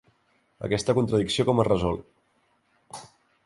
Aquesta 0.67 0.95
contradicció 0.99 1.47
com 1.51 1.63
es 1.65 1.69
resol? 1.69 2.03